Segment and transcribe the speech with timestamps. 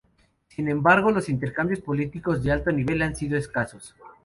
[0.47, 3.93] Sin embargo, los intercambios políticos de alto nivel han sido escasos.